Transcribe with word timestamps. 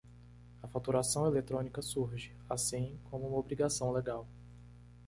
A 0.63 0.67
faturação 0.67 1.27
eletrónica 1.27 1.79
surge, 1.79 2.35
assim, 2.49 2.97
como 3.11 3.27
uma 3.27 3.37
obrigação 3.37 3.91
legal. 3.91 4.27